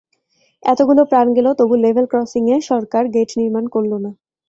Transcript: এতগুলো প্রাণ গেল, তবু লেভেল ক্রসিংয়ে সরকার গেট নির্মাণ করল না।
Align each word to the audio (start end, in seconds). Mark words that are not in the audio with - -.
এতগুলো 0.63 1.01
প্রাণ 1.11 1.27
গেল, 1.37 1.47
তবু 1.59 1.73
লেভেল 1.83 2.05
ক্রসিংয়ে 2.11 2.55
সরকার 2.69 3.03
গেট 3.15 3.29
নির্মাণ 3.39 3.65
করল 3.75 3.91
না। 4.05 4.11